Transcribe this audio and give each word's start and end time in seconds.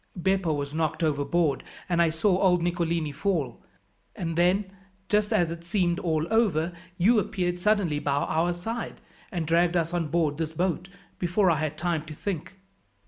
Beppo 0.19 0.51
was 0.51 0.73
knocked 0.73 1.03
overboard, 1.03 1.63
and 1.87 2.01
I 2.01 2.09
saw 2.09 2.35
old 2.41 2.63
Nicolini 2.63 3.11
fall; 3.11 3.61
and 4.15 4.35
then, 4.35 4.71
just 5.09 5.31
as 5.31 5.51
it 5.51 5.63
seemed 5.63 5.99
all 5.99 6.25
over, 6.33 6.73
you 6.97 7.19
appeared 7.19 7.59
suddenly 7.59 7.99
by 7.99 8.13
our 8.13 8.51
side, 8.51 8.99
and 9.31 9.45
dragged 9.45 9.77
us 9.77 9.93
on 9.93 10.07
board 10.07 10.39
this 10.39 10.53
boat 10.53 10.89
before 11.19 11.51
I 11.51 11.57
had 11.59 11.77
time 11.77 12.01
to 12.05 12.15
think." 12.15 12.55